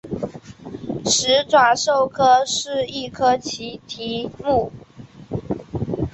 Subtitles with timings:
[1.05, 4.71] 始爪兽科是一科奇蹄目。